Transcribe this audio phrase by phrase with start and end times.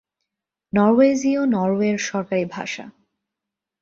[0.73, 2.85] নরওয়েজীয় নরওয়ের সরকারি ভাষা।